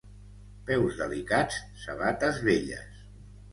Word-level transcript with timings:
Peus 0.69 0.97
delicats, 1.01 1.59
sabates 1.83 2.43
velles. 2.51 3.01